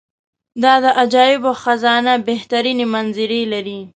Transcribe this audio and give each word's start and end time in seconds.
دا 0.63 0.73
د 0.83 0.85
عجایبو 1.01 1.51
خزانه 1.63 2.13
بهترینې 2.27 2.85
منظرې 2.93 3.41
لري. 3.53 3.79